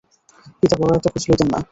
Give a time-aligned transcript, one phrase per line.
[0.59, 1.59] পিতা বড় একটা খোঁজ লইতেন না।